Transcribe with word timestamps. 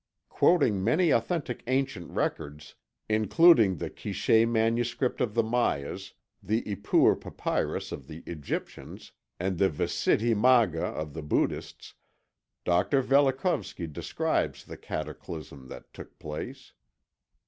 Quoting 0.29 0.83
many 0.83 1.11
authentic 1.11 1.61
ancient 1.67 2.09
records, 2.09 2.73
including 3.07 3.75
the 3.75 3.87
Quiché 3.91 4.47
manuscript 4.49 5.21
of 5.21 5.35
the 5.35 5.43
Mayas, 5.43 6.13
the 6.41 6.63
Ipuwer 6.63 7.15
papyrus 7.15 7.91
of 7.91 8.07
the 8.07 8.23
Egyptians, 8.25 9.11
and 9.39 9.59
the 9.59 9.69
Visiddhi 9.69 10.33
Magga 10.33 10.85
of 10.95 11.13
the 11.13 11.21
Buddhists, 11.21 11.93
Dr. 12.65 13.03
Velikovsky 13.03 13.85
describes 13.85 14.65
the 14.65 14.75
cataclysm 14.75 15.67
that 15.67 15.93
took 15.93 16.17
place. 16.17 16.73